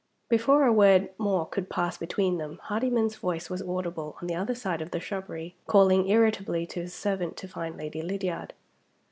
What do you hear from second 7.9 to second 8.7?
Lydiard.